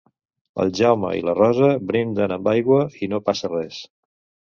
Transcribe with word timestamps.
El 0.63 0.71
Jaume 0.79 1.11
i 1.19 1.21
la 1.27 1.35
Rosa 1.41 1.71
brinden 1.93 2.37
amb 2.39 2.53
aigua, 2.57 2.83
i 3.11 3.15
no 3.15 3.25
passa 3.31 3.57
res 3.57 3.83